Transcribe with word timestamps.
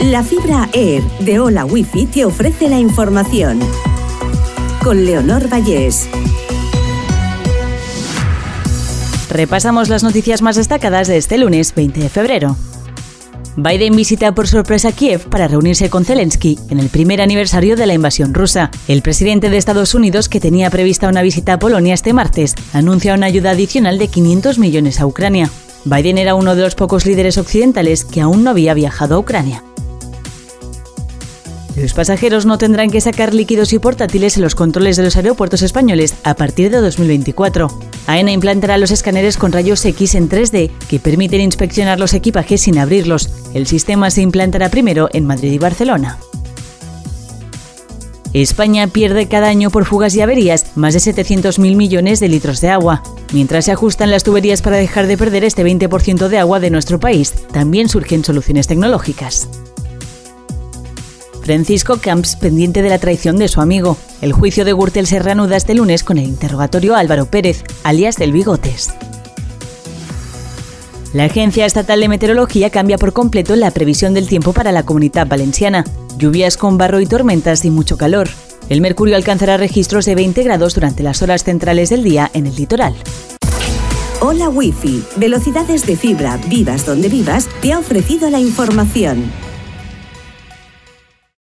La 0.00 0.22
fibra 0.22 0.68
Air 0.74 1.02
de 1.20 1.40
Hola 1.40 1.64
Wifi 1.64 2.04
te 2.04 2.26
ofrece 2.26 2.68
la 2.68 2.78
información. 2.78 3.58
Con 4.84 5.06
Leonor 5.06 5.50
Vallés. 5.50 6.06
Repasamos 9.30 9.88
las 9.88 10.02
noticias 10.02 10.42
más 10.42 10.56
destacadas 10.56 11.08
de 11.08 11.16
este 11.16 11.38
lunes 11.38 11.74
20 11.74 11.98
de 11.98 12.08
febrero. 12.10 12.56
Biden 13.56 13.96
visita 13.96 14.34
por 14.34 14.46
sorpresa 14.46 14.92
Kiev 14.92 15.30
para 15.30 15.48
reunirse 15.48 15.88
con 15.88 16.04
Zelensky 16.04 16.58
en 16.68 16.78
el 16.78 16.90
primer 16.90 17.22
aniversario 17.22 17.74
de 17.74 17.86
la 17.86 17.94
invasión 17.94 18.34
rusa. 18.34 18.70
El 18.88 19.00
presidente 19.00 19.48
de 19.48 19.56
Estados 19.56 19.94
Unidos, 19.94 20.28
que 20.28 20.40
tenía 20.40 20.68
prevista 20.68 21.08
una 21.08 21.22
visita 21.22 21.54
a 21.54 21.58
Polonia 21.58 21.94
este 21.94 22.12
martes, 22.12 22.54
anuncia 22.74 23.14
una 23.14 23.26
ayuda 23.26 23.52
adicional 23.52 23.96
de 23.96 24.08
500 24.08 24.58
millones 24.58 25.00
a 25.00 25.06
Ucrania. 25.06 25.50
Biden 25.86 26.18
era 26.18 26.34
uno 26.34 26.54
de 26.54 26.62
los 26.62 26.74
pocos 26.74 27.06
líderes 27.06 27.38
occidentales 27.38 28.04
que 28.04 28.20
aún 28.20 28.44
no 28.44 28.50
había 28.50 28.74
viajado 28.74 29.14
a 29.14 29.18
Ucrania. 29.18 29.62
Los 31.76 31.92
pasajeros 31.92 32.46
no 32.46 32.56
tendrán 32.56 32.90
que 32.90 33.02
sacar 33.02 33.34
líquidos 33.34 33.74
y 33.74 33.78
portátiles 33.78 34.36
en 34.36 34.42
los 34.42 34.54
controles 34.54 34.96
de 34.96 35.02
los 35.02 35.16
aeropuertos 35.16 35.60
españoles 35.60 36.14
a 36.24 36.34
partir 36.34 36.70
de 36.70 36.80
2024. 36.80 37.68
AENA 38.06 38.32
implantará 38.32 38.78
los 38.78 38.90
escáneres 38.90 39.36
con 39.36 39.52
rayos 39.52 39.84
X 39.84 40.14
en 40.14 40.30
3D 40.30 40.70
que 40.88 40.98
permiten 40.98 41.42
inspeccionar 41.42 42.00
los 42.00 42.14
equipajes 42.14 42.62
sin 42.62 42.78
abrirlos. 42.78 43.28
El 43.52 43.66
sistema 43.66 44.10
se 44.10 44.22
implantará 44.22 44.70
primero 44.70 45.10
en 45.12 45.26
Madrid 45.26 45.52
y 45.52 45.58
Barcelona. 45.58 46.18
España 48.32 48.86
pierde 48.86 49.28
cada 49.28 49.48
año 49.48 49.70
por 49.70 49.84
fugas 49.84 50.14
y 50.14 50.20
averías 50.22 50.76
más 50.76 50.94
de 50.94 51.00
700.000 51.00 51.76
millones 51.76 52.20
de 52.20 52.28
litros 52.28 52.60
de 52.60 52.70
agua. 52.70 53.02
Mientras 53.32 53.66
se 53.66 53.72
ajustan 53.72 54.10
las 54.10 54.24
tuberías 54.24 54.62
para 54.62 54.76
dejar 54.76 55.06
de 55.06 55.18
perder 55.18 55.44
este 55.44 55.64
20% 55.64 56.28
de 56.28 56.38
agua 56.38 56.58
de 56.58 56.70
nuestro 56.70 57.00
país, 57.00 57.32
también 57.52 57.88
surgen 57.88 58.24
soluciones 58.24 58.66
tecnológicas. 58.66 59.48
Francisco 61.46 61.98
Camps 62.00 62.34
pendiente 62.34 62.82
de 62.82 62.88
la 62.88 62.98
traición 62.98 63.36
de 63.36 63.46
su 63.46 63.60
amigo. 63.60 63.96
El 64.20 64.32
juicio 64.32 64.64
de 64.64 64.72
Gürtel 64.72 65.06
se 65.06 65.20
reanuda 65.20 65.56
este 65.56 65.74
lunes 65.74 66.02
con 66.02 66.18
el 66.18 66.24
interrogatorio 66.24 66.96
Álvaro 66.96 67.26
Pérez, 67.26 67.62
alias 67.84 68.16
del 68.16 68.32
Bigotes. 68.32 68.92
La 71.12 71.26
Agencia 71.26 71.64
Estatal 71.64 72.00
de 72.00 72.08
Meteorología 72.08 72.70
cambia 72.70 72.98
por 72.98 73.12
completo 73.12 73.54
la 73.54 73.70
previsión 73.70 74.12
del 74.12 74.26
tiempo 74.26 74.52
para 74.52 74.72
la 74.72 74.82
comunidad 74.82 75.28
valenciana. 75.28 75.84
Lluvias 76.18 76.56
con 76.56 76.78
barro 76.78 76.98
y 76.98 77.06
tormentas 77.06 77.64
y 77.64 77.70
mucho 77.70 77.96
calor. 77.96 78.28
El 78.68 78.80
mercurio 78.80 79.14
alcanzará 79.14 79.56
registros 79.56 80.04
de 80.04 80.16
20 80.16 80.42
grados 80.42 80.74
durante 80.74 81.04
las 81.04 81.22
horas 81.22 81.44
centrales 81.44 81.90
del 81.90 82.02
día 82.02 82.28
en 82.34 82.48
el 82.48 82.56
litoral. 82.56 82.96
Hola 84.20 84.48
Wi-Fi, 84.48 85.04
velocidades 85.14 85.86
de 85.86 85.94
fibra, 85.94 86.40
vivas 86.48 86.84
donde 86.84 87.08
vivas, 87.08 87.48
te 87.62 87.72
ha 87.72 87.78
ofrecido 87.78 88.30
la 88.30 88.40
información. 88.40 89.45